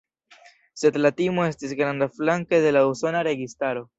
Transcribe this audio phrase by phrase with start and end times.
[0.83, 3.89] Sed la timo estis granda flanke de la usona registaro.